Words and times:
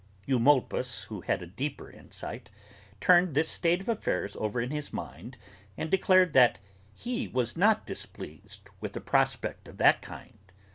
Eumolpus, 0.25 1.03
who 1.09 1.21
had 1.21 1.43
a 1.43 1.45
deeper 1.45 1.87
insight, 1.91 2.49
turned 2.99 3.35
this 3.35 3.49
state 3.49 3.79
of 3.81 3.87
affairs 3.87 4.35
over 4.37 4.59
in 4.59 4.71
his 4.71 4.91
mind 4.91 5.37
and 5.77 5.91
declared 5.91 6.33
that 6.33 6.57
he 6.95 7.27
was 7.27 7.55
not 7.55 7.85
displeased 7.85 8.67
with 8.79 8.95
a 8.97 8.99
prospect 8.99 9.67
of 9.67 9.77
that 9.77 10.01
kind. 10.01 10.39